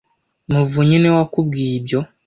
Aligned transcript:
muvunyi 0.51 0.95
niwe 0.97 1.15
wakubwiye 1.19 1.73
ibyo? 1.79 1.99